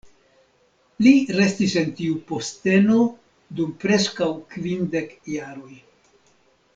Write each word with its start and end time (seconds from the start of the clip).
Li 1.07 1.11
restis 1.39 1.75
en 1.81 1.91
tiu 1.99 2.15
posteno 2.31 2.97
dum 3.59 3.75
preskaŭ 3.85 4.31
kvindek 4.55 5.13
jaroj. 5.37 5.75